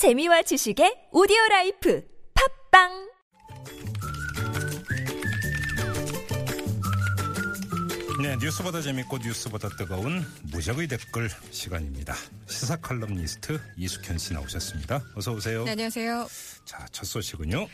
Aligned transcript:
재미와 0.00 0.40
지식의 0.40 1.12
오디오 1.12 1.36
라이프 1.50 2.02
팟빵 2.70 3.10
네, 8.22 8.34
뉴스보다 8.40 8.80
재밌고 8.80 9.18
뉴스보다 9.18 9.68
뜨거운 9.76 10.24
무적의 10.44 10.88
댓글 10.88 11.28
시간입니다. 11.50 12.14
시사 12.48 12.76
칼럼니스트 12.76 13.60
이숙현 13.76 14.16
씨 14.16 14.32
나오셨습니다. 14.32 15.02
어서 15.16 15.32
오세요. 15.34 15.64
네, 15.64 15.72
안녕하세요. 15.72 16.26
자, 16.64 16.86
첫 16.92 17.04
소식은요. 17.04 17.68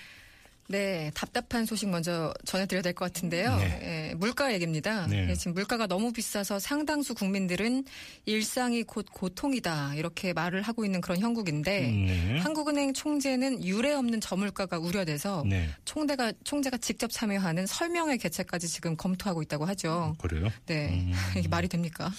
네, 0.69 1.11
답답한 1.15 1.65
소식 1.65 1.89
먼저 1.89 2.35
전해드려야 2.45 2.83
될 2.83 2.93
것 2.93 3.13
같은데요. 3.13 3.57
네. 3.57 4.11
예, 4.11 4.15
물가 4.15 4.53
얘기입니다. 4.53 5.07
네. 5.07 5.29
예, 5.31 5.35
지금 5.35 5.55
물가가 5.55 5.87
너무 5.87 6.13
비싸서 6.13 6.59
상당수 6.59 7.15
국민들은 7.15 7.85
일상이 8.25 8.83
곧 8.83 9.07
고통이다 9.13 9.95
이렇게 9.95 10.33
말을 10.33 10.63
하고 10.63 10.85
있는 10.85 11.01
그런 11.01 11.21
형국인데 11.21 11.81
네. 11.81 12.39
한국은행 12.39 12.95
총재는 12.95 13.65
유례 13.65 13.93
없는 13.95 14.21
저물가가 14.21 14.79
우려돼서 14.79 15.45
네. 15.47 15.69
총대가 15.85 16.33
총재가 16.45 16.79
직접 16.79 17.11
참여하는 17.11 17.67
설명회 17.67 18.17
개최까지 18.17 18.67
지금 18.69 18.97
검토하고 18.97 19.43
있다고 19.43 19.67
하죠. 19.67 20.17
그래요? 20.19 20.51
네, 20.67 20.89
음. 20.89 21.13
이게 21.39 21.49
말이 21.49 21.69
됩니까? 21.69 22.11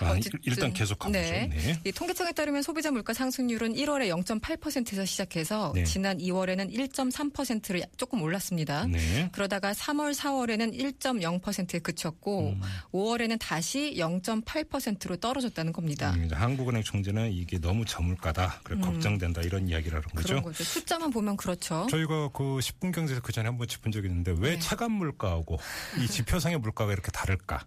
아, 0.00 0.14
일- 0.16 0.22
일단 0.42 0.72
계속 0.72 0.98
가보죠. 0.98 1.18
네. 1.18 1.48
네. 1.48 1.80
이 1.84 1.92
통계청에 1.92 2.32
따르면 2.32 2.62
소비자 2.62 2.90
물가 2.90 3.12
상승률은 3.14 3.74
1월에 3.74 4.08
0.8%에서 4.24 5.04
시작해서 5.04 5.72
네. 5.74 5.84
지난 5.84 6.18
2월에는 6.18 6.72
1.3%를 6.72 7.82
조금 7.96 8.22
올랐습니다. 8.22 8.86
네. 8.86 9.28
그러다가 9.32 9.72
3월, 9.72 10.14
4월에는 10.14 10.76
1.0%에 11.00 11.78
그쳤고 11.80 12.50
음. 12.50 12.60
5월에는 12.92 13.38
다시 13.38 13.94
0.8%로 13.98 15.16
떨어졌다는 15.16 15.72
겁니다. 15.72 16.12
음, 16.14 16.28
한국은행 16.32 16.82
총재는 16.82 17.32
이게 17.32 17.58
너무 17.58 17.84
저물가다. 17.84 18.60
그래 18.64 18.78
걱정된다 18.80 19.42
이런 19.42 19.68
이야기를 19.68 19.92
하는 19.98 20.04
음. 20.10 20.14
거죠. 20.14 20.42
거죠. 20.42 20.64
숫자만 20.64 21.10
보면 21.10 21.36
그렇죠. 21.36 21.86
저희가 21.90 22.28
그 22.28 22.58
10분 22.58 22.92
경제에서 22.92 23.20
그 23.22 23.32
전에 23.32 23.48
한번 23.48 23.66
짚은 23.68 23.92
적이 23.92 24.08
있는데 24.08 24.34
왜 24.38 24.54
네. 24.54 24.58
체감 24.58 24.92
물가하고 24.92 25.58
이 26.02 26.06
지표상의 26.06 26.58
물가가 26.58 26.92
이렇게 26.92 27.10
다를까? 27.10 27.64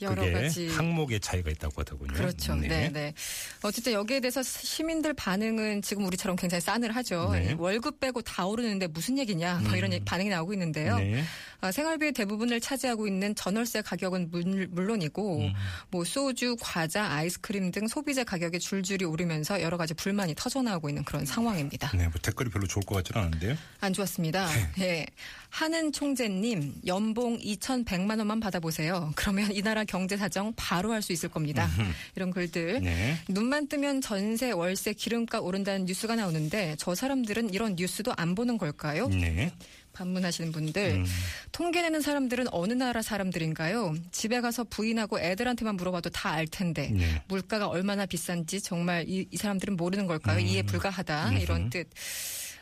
여러 0.00 0.30
가지 0.32 0.68
항목의 0.68 1.20
차이가 1.20 1.50
있다고 1.50 1.80
하더군요. 1.80 2.12
그렇죠. 2.14 2.54
네. 2.56 2.90
네, 2.92 3.14
어쨌든 3.62 3.92
여기에 3.92 4.20
대해서 4.20 4.42
시민들 4.42 5.14
반응은 5.14 5.82
지금 5.82 6.04
우리처럼 6.06 6.36
굉장히 6.36 6.60
싸늘하죠. 6.60 7.30
네. 7.32 7.52
음. 7.52 7.60
월급 7.60 8.00
빼고 8.00 8.22
다 8.22 8.46
오르는데 8.46 8.86
무슨 8.88 9.18
얘기냐, 9.18 9.60
뭐 9.64 9.76
이런 9.76 9.92
얘기- 9.92 10.04
반응이 10.04 10.28
나오고 10.30 10.52
있는데요. 10.54 10.98
네. 10.98 11.22
아, 11.60 11.72
생활비의 11.72 12.12
대부분을 12.12 12.60
차지하고 12.60 13.06
있는 13.06 13.34
전월세 13.34 13.80
가격은 13.82 14.30
물, 14.30 14.66
물론이고 14.70 15.38
음. 15.38 15.52
뭐 15.90 16.04
소주, 16.04 16.56
과자, 16.60 17.04
아이스크림 17.10 17.70
등 17.70 17.86
소비재 17.88 18.24
가격이 18.24 18.58
줄줄이 18.58 19.04
오르면서 19.04 19.62
여러 19.62 19.76
가지 19.76 19.94
불만이 19.94 20.34
터져나오고 20.34 20.88
있는 20.90 21.04
그런 21.04 21.24
상황입니다. 21.24 21.90
네, 21.96 22.04
뭐 22.04 22.12
댓글이 22.20 22.50
별로 22.50 22.66
좋을 22.66 22.84
것 22.84 22.96
같지는 22.96 23.22
않은데요. 23.26 23.56
안 23.80 23.92
좋았습니다. 23.92 24.46
네. 24.76 24.84
예. 24.84 25.06
하는 25.50 25.92
총재님 25.92 26.74
연봉 26.86 27.38
2,100만 27.38 28.18
원만 28.18 28.40
받아보세요. 28.40 29.12
그러면 29.14 29.52
이 29.52 29.62
나라 29.62 29.84
경제 29.94 30.16
사정 30.16 30.52
바로 30.56 30.90
할 30.92 31.02
수 31.04 31.12
있을 31.12 31.28
겁니다. 31.28 31.68
이런 32.16 32.30
글들. 32.32 32.80
네. 32.80 33.16
눈만 33.28 33.68
뜨면 33.68 34.00
전세, 34.00 34.50
월세, 34.50 34.92
기름값 34.92 35.44
오른다는 35.44 35.84
뉴스가 35.84 36.16
나오는데 36.16 36.74
저 36.78 36.94
사람들은 36.96 37.52
이런 37.54 37.76
뉴스도 37.76 38.12
안 38.16 38.34
보는 38.34 38.58
걸까요? 38.58 39.06
네. 39.08 39.52
반문하시는 39.92 40.50
분들. 40.50 40.82
음. 40.96 41.04
통계 41.52 41.82
내는 41.82 42.00
사람들은 42.00 42.46
어느 42.50 42.72
나라 42.72 43.02
사람들인가요? 43.02 43.94
집에 44.10 44.40
가서 44.40 44.64
부인하고 44.64 45.20
애들한테만 45.20 45.76
물어봐도 45.76 46.10
다 46.10 46.34
알 46.34 46.48
텐데 46.48 46.88
네. 46.92 47.22
물가가 47.28 47.68
얼마나 47.68 48.04
비싼지 48.06 48.60
정말 48.62 49.04
이, 49.06 49.28
이 49.30 49.36
사람들은 49.36 49.76
모르는 49.76 50.08
걸까요? 50.08 50.40
이해 50.40 50.62
불가하다 50.64 51.34
이런 51.34 51.70
뜻. 51.70 51.86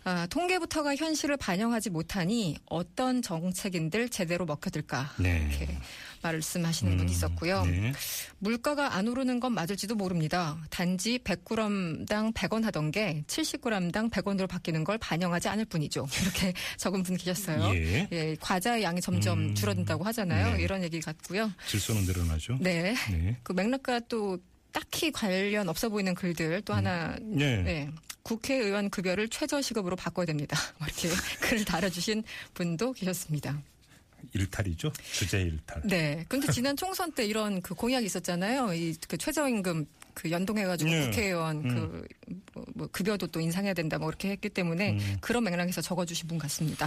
아, 0.05 0.27
통계부터가 0.27 0.97
현실을 0.97 1.37
반영하지 1.37 1.91
못하니 1.91 2.57
어떤 2.67 3.23
정책인들 3.23 4.09
제대로 4.09 4.45
먹혀들까 4.45 5.13
네. 5.19 5.49
이렇게 5.49 5.79
말씀하시는 6.23 6.97
분이 6.97 7.13
있었고요. 7.13 7.65
네. 7.65 7.93
물가가 8.39 8.95
안 8.95 9.09
오르는 9.09 9.41
건 9.41 9.53
맞을지도 9.53 9.95
모릅니다. 9.95 10.59
단지 10.71 11.19
100g당 11.19 12.33
100원 12.33 12.65
하던 12.65 12.91
게 12.91 13.23
70g당 13.27 14.11
100원으로 14.11 14.49
바뀌는 14.49 14.85
걸 14.85 14.99
반영하지 14.99 15.49
않을 15.49 15.65
뿐이죠. 15.67 16.07
이렇게 16.23 16.53
적은 16.77 17.03
분 17.03 17.17
계셨어요. 17.17 17.75
예. 17.75 18.37
과자의 18.41 18.83
양이 18.83 19.01
점점 19.01 19.39
음. 19.39 19.55
줄어든다고 19.55 20.05
하잖아요. 20.05 20.57
네. 20.57 20.63
이런 20.63 20.83
얘기 20.83 21.01
같고요. 21.01 21.51
질소는 21.69 22.05
늘어나죠. 22.05 22.59
네. 22.61 22.95
네. 23.11 23.37
그 23.43 23.53
맥락과 23.53 24.01
또 24.09 24.39
딱히 24.73 25.13
관련 25.13 25.69
없어 25.69 25.89
보이는 25.89 26.15
글들 26.15 26.63
또 26.63 26.73
하나 26.73 27.17
네. 27.21 27.63
네. 27.63 27.91
국회의원 28.23 28.91
급여를 28.91 29.29
최저시급으로 29.29 29.97
바꿔야 29.97 30.27
됩니다. 30.27 30.57
뭐 30.79 30.87
이렇게 30.87 31.09
글을 31.41 31.65
달아주신 31.65 32.23
분도 32.55 32.93
계셨습니다. 32.93 33.61
일탈이죠. 34.33 34.93
주제 35.13 35.43
일탈. 35.43 35.83
네. 35.85 36.25
근데 36.29 36.47
지난 36.53 36.77
총선 36.77 37.13
때 37.13 37.25
이런 37.27 37.61
그 37.61 37.75
공약이 37.75 38.07
있었잖아요. 38.07 38.73
이 38.75 38.95
그 39.09 39.17
최저임금 39.19 39.87
그 40.15 40.31
연동해가지고 40.31 40.91
네. 40.91 41.05
국회의원 41.07 41.63
그 41.69 42.07
뭐, 42.53 42.65
뭐 42.75 42.89
급여도 42.93 43.27
또 43.27 43.41
인상해야 43.41 43.75
된다 43.75 43.99
뭐 43.99 44.09
이렇게 44.09 44.31
했기 44.31 44.49
때문에 44.49 44.93
음. 44.93 45.17
그런 45.21 45.43
맥락에서 45.45 45.81
적어주신 45.81 46.29
분 46.29 46.39
같습니다. 46.39 46.87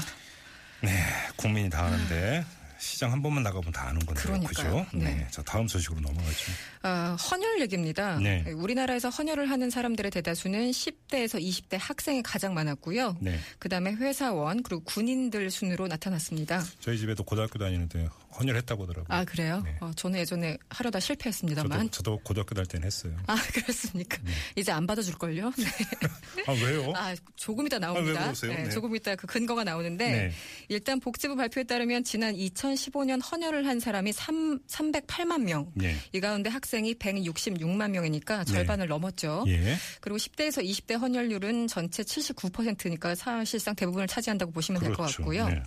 네, 0.81 0.91
국민이 1.35 1.69
다 1.69 1.85
아는데 1.85 2.45
시장 2.78 3.12
한 3.12 3.22
번만 3.22 3.44
나가보면 3.44 3.72
다 3.72 3.88
아는 3.88 4.00
건데요. 4.06 4.24
그러니까요. 4.24 4.86
그죠? 4.86 4.97
네. 4.97 5.28
자, 5.31 5.41
다음 5.44 5.68
소식으로 5.68 6.02
넘어가죠. 6.02 6.52
아, 6.84 7.16
헌혈 7.16 7.62
얘기입니다. 7.62 8.18
네. 8.19 8.44
우리나라에서 8.52 9.09
헌혈을 9.09 9.50
하는 9.50 9.69
사람들의 9.69 10.12
대다수는 10.12 10.72
10대에서 10.72 11.41
20대 11.41 11.78
학생이 11.80 12.24
가장 12.24 12.53
많았고요. 12.53 13.18
네. 13.22 13.40
그다음에 13.59 13.94
회사원 13.94 14.63
그리고 14.63 14.84
군인들 14.84 15.50
순으로 15.52 15.88
나타났습니다. 15.88 16.63
저희 16.80 16.97
집에도 16.97 17.24
고등학교 17.24 17.59
다니는데 17.59 18.08
헌혈했다고 18.40 18.84
하더라고요. 18.84 19.06
아 19.09 19.23
그래요? 19.23 19.62
네. 19.63 19.75
어, 19.81 19.91
저는 19.96 20.19
예전에 20.19 20.57
하려다 20.69 21.00
실패했습니다만. 21.00 21.91
저도, 21.91 21.91
저도 21.91 22.19
고등학교 22.23 22.56
다닐 22.56 22.68
때는 22.68 22.85
했어요. 22.85 23.16
아 23.28 23.35
그렇습니까? 23.53 24.18
이제 24.56 24.72
안 24.72 24.85
받아줄 24.85 25.16
걸요? 25.16 25.51
네. 25.57 25.66
아, 26.47 26.51
왜요? 26.51 26.94
아 26.95 27.16
조금 27.35 27.66
이따 27.66 27.78
아, 27.78 27.79
왜 27.79 27.85
나옵니다. 27.85 28.24
그러세요? 28.24 28.53
네. 28.53 28.69
조금 28.69 28.95
이따 28.95 29.16
그 29.16 29.28
근거가 29.28 29.63
나오는데 29.63 30.12
네. 30.12 30.31
일단 30.68 31.00
복지부 31.00 31.35
발표에 31.35 31.63
따르면 31.63 32.03
지난 32.03 32.35
2015년 32.35 33.22
헌혈을 33.31 33.66
한 33.68 33.79
사람이 33.79 34.12
3, 34.13 34.59
308만 34.68 35.44
명. 35.44 35.72
네. 35.74 35.95
이 36.12 36.19
가운데 36.19 36.50
학생이 36.50 36.95
166만 36.95 37.91
명이니까 37.91 38.44
절반을 38.44 38.88
넘었죠. 38.88 39.45
예. 39.47 39.75
그리고 40.01 40.18
10대에서 40.18 40.63
20대 40.63 41.00
헌혈률은 41.00 41.68
전체 41.68 42.03
79%니까 42.03 43.16
사실상 43.16 43.75
대부분을 43.75 44.07
차지한다고 44.07 44.51
보시면 44.51 44.81
될것 44.81 44.97
그렇죠. 44.97 45.18
같고요. 45.18 45.47
네. 45.47 45.63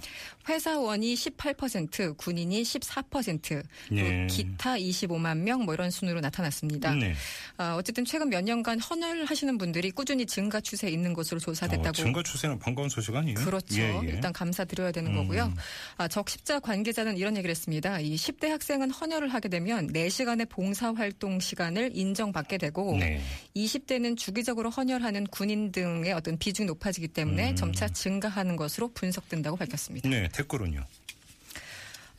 회사원이 0.49 1.15
18%, 1.15 2.17
군인이 2.17 2.58
14%, 2.63 3.63
네. 3.91 4.27
기타 4.29 4.75
25만 4.77 5.37
명 5.39 5.69
뭐 5.69 5.75
이런 5.75 5.91
순으로 5.91 6.21
나타났습니다. 6.21 6.95
네. 6.95 7.15
아, 7.59 7.75
어쨌든 7.75 8.07
최근 8.07 8.31
몇 8.31 8.43
년간 8.43 8.81
헌혈하시는 8.81 9.59
분들이 9.59 9.91
꾸준히 9.91 10.25
증가 10.25 10.61
추세에 10.61 10.91
있는 10.91 11.13
것으로 11.13 11.39
조사됐다고 11.41 11.89
어, 11.89 11.93
증가 11.93 12.23
추세는 12.23 12.59
반가운 12.59 12.89
소식 12.89 13.15
아니에요? 13.15 13.35
그렇죠. 13.35 13.79
예, 13.79 14.01
예. 14.03 14.09
일단 14.09 14.33
감사드려야 14.33 14.93
되는 14.93 15.11
음. 15.11 15.17
거고요. 15.17 15.53
아, 15.99 16.09
적십자 16.09 16.61
관계자는 16.61 17.19
이런 17.19 17.37
얘기를 17.37 17.51
했습니다. 17.51 18.01
이 18.01 18.17
10대 18.17 18.49
학생은 18.49 18.91
헌혈을 18.91 19.29
하게 19.29 19.51
되면 19.51 19.93
4시간의 19.93 20.49
봉사활동 20.49 21.41
시간을 21.41 21.91
인정받게 21.95 22.57
되고 22.57 22.97
네. 22.97 23.21
20대는 23.55 24.17
주기적으로 24.17 24.71
헌혈하는 24.71 25.27
군인 25.27 25.71
등의 25.71 26.15
어떤 26.15 26.39
비중이 26.39 26.67
높아지기 26.67 27.09
때문에 27.09 27.51
음. 27.51 27.57
점차 27.57 27.89
증가하는 27.89 28.57
것으로 28.57 28.89
분석된다고 28.95 29.59
밝혔습니다. 29.59 30.09
네, 30.09 30.29
댓글은요. 30.33 30.83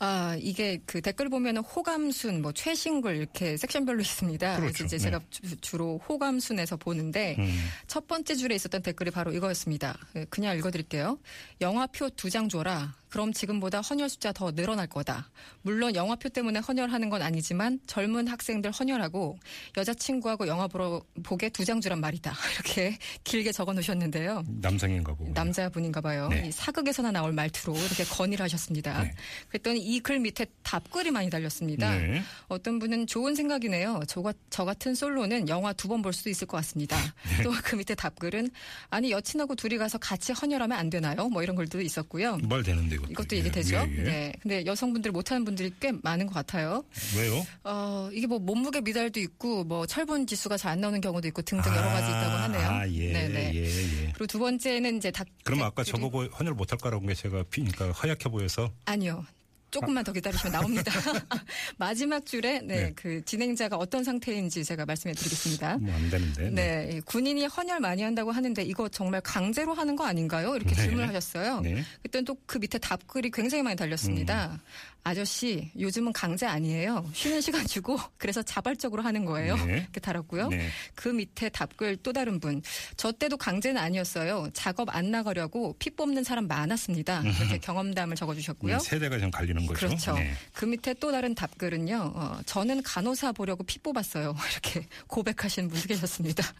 아, 0.02 0.34
이게 0.40 0.80
그 0.86 1.02
댓글 1.02 1.28
보면은 1.28 1.60
호감순, 1.62 2.40
뭐 2.40 2.52
최신글 2.52 3.16
이렇게 3.16 3.56
섹션별로 3.58 4.00
있습니다. 4.00 4.56
그렇죠. 4.56 4.72
그래서 4.72 4.84
이제 4.86 4.96
네. 4.96 5.02
제가 5.04 5.20
주- 5.30 5.56
주로 5.60 5.98
호감순에서 6.08 6.78
보는데 6.78 7.36
음. 7.38 7.54
첫 7.86 8.06
번째 8.08 8.34
줄에 8.34 8.54
있었던 8.54 8.82
댓글이 8.82 9.10
바로 9.10 9.30
이거였습니다. 9.32 9.98
예, 10.16 10.24
그냥 10.30 10.56
읽어드릴게요. 10.56 11.18
영화표 11.60 12.10
두 12.16 12.30
장 12.30 12.48
줘라. 12.48 12.94
그럼 13.10 13.32
지금보다 13.32 13.80
헌혈 13.80 14.08
숫자 14.08 14.32
더 14.32 14.50
늘어날 14.52 14.86
거다. 14.86 15.30
물론 15.62 15.94
영화표 15.94 16.28
때문에 16.30 16.60
헌혈하는 16.60 17.10
건 17.10 17.22
아니지만 17.22 17.80
젊은 17.86 18.28
학생들 18.28 18.70
헌혈하고 18.70 19.36
여자친구하고 19.76 20.46
영화 20.46 20.66
보러 20.66 21.02
보게 21.22 21.48
두 21.48 21.64
장 21.64 21.80
주란 21.80 22.00
말이다. 22.00 22.32
이렇게 22.54 22.96
길게 23.24 23.52
적어 23.52 23.72
놓으셨는데요. 23.74 24.44
남성인가 24.48 25.12
보고. 25.14 25.30
남자분인가 25.34 26.00
봐요. 26.00 26.28
네. 26.28 26.48
이 26.48 26.52
사극에서나 26.52 27.10
나올 27.12 27.32
말투로 27.32 27.76
이렇게 27.76 28.02
건의를 28.04 28.42
하셨습니다. 28.44 29.02
네. 29.02 29.14
그랬더니 29.48 29.78
이 29.80 30.00
글 30.00 30.18
밑에 30.18 30.46
답글이 30.62 31.10
많이 31.10 31.28
달렸습니다. 31.28 31.94
네. 31.96 32.22
어떤 32.48 32.78
분은 32.78 33.06
좋은 33.06 33.34
생각이네요. 33.34 34.00
저, 34.08 34.22
가- 34.22 34.32
저 34.48 34.64
같은 34.64 34.94
솔로는 34.94 35.48
영화 35.48 35.72
두 35.74 35.88
번 35.88 36.00
볼 36.02 36.12
수도 36.12 36.30
있을 36.30 36.46
것 36.46 36.56
같습니다. 36.58 36.96
네. 37.36 37.42
또그 37.42 37.76
밑에 37.76 37.94
답글은 37.94 38.48
아니 38.88 39.10
여친하고 39.10 39.54
둘이 39.56 39.76
가서 39.76 39.98
같이 39.98 40.32
헌혈하면 40.32 40.78
안 40.78 40.88
되나요? 40.88 41.28
뭐 41.28 41.42
이런 41.42 41.54
글도 41.56 41.80
있었고요. 41.82 42.38
말 42.48 42.62
되는데요, 42.62 42.99
이것도. 43.00 43.12
이것도 43.12 43.36
예, 43.36 43.38
얘기되죠. 43.40 43.76
예, 43.76 43.98
예. 43.98 44.02
네. 44.02 44.32
근데 44.40 44.64
여성분들 44.66 45.12
못하는 45.12 45.44
분들이 45.44 45.70
꽤 45.80 45.92
많은 46.02 46.26
것 46.26 46.34
같아요. 46.34 46.82
왜요? 47.16 47.44
어, 47.64 48.08
이게 48.12 48.26
뭐 48.26 48.38
몸무게 48.38 48.80
미달도 48.80 49.20
있고 49.20 49.64
뭐 49.64 49.84
철분 49.86 50.26
지수가 50.26 50.56
잘 50.56 50.70
안 50.70 50.80
나오는 50.80 51.00
경우도 51.00 51.26
있고 51.28 51.42
등등 51.42 51.74
여러 51.74 51.88
가지 51.88 52.06
있다고 52.08 52.36
하네요. 52.36 52.68
아, 52.68 52.88
예, 52.88 53.12
네네. 53.12 53.54
예, 53.54 53.64
예. 53.64 54.12
그리고 54.12 54.26
두 54.26 54.38
번째는 54.38 54.98
이제 54.98 55.10
닭. 55.10 55.26
그럼 55.42 55.62
아까 55.64 55.82
저보고 55.82 56.26
헌혈 56.26 56.54
못할 56.54 56.78
거라고 56.78 57.04
게 57.06 57.12
제가 57.14 57.42
피, 57.50 57.62
그러니까 57.64 57.90
허약해 57.90 58.28
보여서 58.28 58.70
아니요. 58.84 59.24
조금만 59.70 60.04
더 60.04 60.12
기다리시면 60.12 60.52
나옵니다. 60.52 60.92
마지막 61.78 62.26
줄에 62.26 62.60
네, 62.60 62.84
네. 62.86 62.92
그 62.94 63.24
진행자가 63.24 63.76
어떤 63.76 64.02
상태인지 64.04 64.64
제가 64.64 64.84
말씀해 64.86 65.14
드리겠습니다. 65.14 65.78
뭐 65.78 65.94
안 65.94 66.10
되는데. 66.10 66.50
네, 66.50 66.90
이 66.96 67.00
군인이 67.00 67.44
헌혈 67.46 67.80
많이 67.80 68.02
한다고 68.02 68.30
하는데 68.32 68.62
이거 68.62 68.88
정말 68.88 69.20
강제로 69.20 69.74
하는 69.74 69.96
거 69.96 70.04
아닌가요? 70.06 70.54
이렇게 70.56 70.74
네. 70.74 70.82
질문을 70.82 71.08
하셨어요. 71.08 71.60
네. 71.60 71.84
그때는 72.02 72.24
또그 72.24 72.58
밑에 72.58 72.78
답글이 72.78 73.30
굉장히 73.30 73.62
많이 73.62 73.76
달렸습니다. 73.76 74.52
음. 74.52 74.58
아저씨, 75.02 75.70
요즘은 75.78 76.12
강제 76.12 76.44
아니에요. 76.44 77.08
쉬는 77.14 77.40
시간 77.40 77.66
주고 77.66 77.98
그래서 78.18 78.42
자발적으로 78.42 79.02
하는 79.02 79.24
거예요. 79.24 79.56
네. 79.56 79.78
이렇게 79.78 79.98
달았고요. 80.00 80.48
네. 80.48 80.68
그 80.94 81.08
밑에 81.08 81.48
답글 81.48 81.96
또 82.02 82.12
다른 82.12 82.38
분. 82.38 82.60
저 82.96 83.10
때도 83.10 83.36
강제는 83.38 83.80
아니었어요. 83.80 84.48
작업 84.52 84.94
안 84.94 85.10
나가려고 85.10 85.74
피 85.78 85.88
뽑는 85.90 86.22
사람 86.24 86.46
많았습니다. 86.46 87.22
이렇게 87.22 87.58
경험담을 87.58 88.14
적어 88.16 88.34
주셨고요. 88.34 88.74
음, 88.74 88.78
세대가 88.80 89.18
좀 89.18 89.30
갈리는 89.30 89.59
거죠. 89.66 89.86
그렇죠. 89.86 90.14
네. 90.14 90.32
그 90.52 90.64
밑에 90.64 90.94
또 90.94 91.10
다른 91.10 91.34
답글은요. 91.34 92.12
어, 92.14 92.40
저는 92.46 92.82
간호사 92.82 93.32
보려고 93.32 93.64
피 93.64 93.78
뽑았어요. 93.78 94.34
이렇게 94.52 94.86
고백하시는 95.06 95.68
분도 95.68 95.86
계셨습니다. 95.86 96.44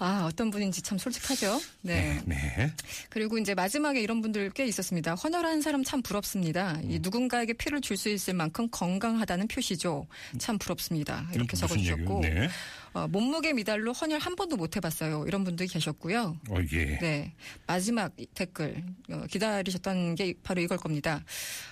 아 0.00 0.26
어떤 0.26 0.50
분인지 0.50 0.80
참 0.82 0.96
솔직하죠. 0.96 1.60
네. 1.82 2.20
네. 2.24 2.72
그리고 3.10 3.36
이제 3.36 3.54
마지막에 3.54 4.00
이런 4.00 4.22
분들 4.22 4.50
꽤 4.50 4.64
있었습니다. 4.66 5.14
헌혈하는 5.14 5.60
사람 5.60 5.82
참 5.82 6.02
부럽습니다. 6.02 6.74
음. 6.76 6.90
이 6.90 6.98
누군가에게 7.00 7.52
피를 7.54 7.80
줄 7.80 7.98
수 7.98 8.08
있을 8.08 8.32
만큼 8.32 8.68
건강하다는 8.70 9.48
표시죠. 9.48 10.06
참 10.38 10.56
부럽습니다. 10.56 11.26
이렇게 11.34 11.56
적어주셨고? 11.56 12.20
네. 12.20 12.48
어, 12.92 13.06
몸무게 13.08 13.52
미달로 13.52 13.92
헌혈 13.92 14.20
한 14.20 14.36
번도 14.36 14.56
못 14.56 14.76
해봤어요. 14.76 15.24
이런 15.26 15.44
분들이 15.44 15.68
계셨고요. 15.68 16.36
어, 16.50 16.56
예. 16.72 16.98
네. 16.98 17.34
마지막 17.66 18.12
댓글 18.34 18.82
어, 19.10 19.24
기다리셨던 19.30 20.14
게 20.14 20.34
바로 20.42 20.60
이걸 20.60 20.78
겁니다. 20.78 21.24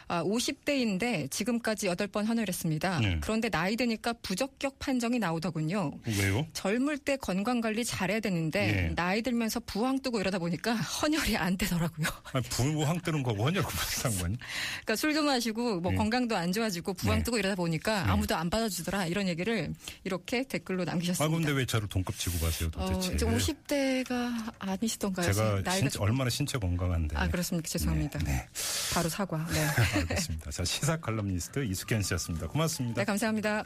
아, 0.08 0.22
50대인데 0.22 1.30
지금까지 1.30 1.88
8번 1.88 2.26
헌혈했습니다. 2.26 3.00
네. 3.00 3.18
그런데 3.20 3.48
나이 3.48 3.76
드니까 3.76 4.12
부적격 4.22 4.78
판정이 4.78 5.18
나오더군요. 5.18 5.92
왜요? 6.06 6.46
젊을 6.52 6.98
때 6.98 7.16
건강 7.16 7.60
관리 7.60 7.84
잘해야 7.84 8.20
되는데 8.20 8.88
예. 8.90 8.94
나이 8.94 9.22
들면서 9.22 9.60
부항 9.60 10.00
뜨고 10.00 10.20
이러다 10.20 10.38
보니까 10.38 10.74
헌혈이 11.02 11.36
안 11.36 11.56
되더라고요. 11.56 12.06
아니, 12.32 12.44
부항 12.48 13.00
뜨는 13.00 13.22
거고 13.22 13.44
헌혈과 13.44 13.69
무슨 13.69 14.10
상관이? 14.10 14.36
그러니까 14.36 14.96
술도 14.96 15.22
마시고 15.22 15.80
뭐 15.80 15.90
네. 15.92 15.98
건강도 15.98 16.36
안 16.36 16.52
좋아지고 16.52 16.94
부항 16.94 17.19
네. 17.19 17.24
뜨고 17.24 17.38
이러다 17.38 17.56
보니까 17.56 18.04
네. 18.04 18.10
아무도 18.10 18.36
안 18.36 18.48
받아주더라 18.48 19.06
이런 19.06 19.26
얘기를 19.28 19.74
이렇게 20.04 20.44
댓글로 20.44 20.82
아, 20.82 20.84
남기셨습니다. 20.84 21.15
근데 21.18 21.52
왜 21.52 21.64
저를 21.66 21.88
동급 21.88 22.18
지고 22.18 22.38
가세요 22.38 22.70
어, 22.76 22.86
도대체? 22.90 23.14
이제 23.14 23.26
50대가 23.26 24.52
아니시던가요? 24.58 25.32
제가 25.32 25.60
나이가 25.62 25.88
좀- 25.88 26.02
얼마나 26.02 26.30
신체 26.30 26.58
건강한데. 26.58 27.16
아 27.16 27.28
그렇습니까? 27.28 27.68
죄송합니다. 27.68 28.18
네, 28.20 28.24
네. 28.32 28.48
바로 28.94 29.08
사과. 29.08 29.46
네. 29.50 29.66
알겠습니다. 30.00 30.50
자, 30.50 30.64
시사 30.64 30.96
칼럼니스트 30.98 31.64
이숙현 31.64 32.02
씨였습니다. 32.02 32.46
고맙습니다. 32.48 33.00
네, 33.00 33.04
감사합니다. 33.04 33.64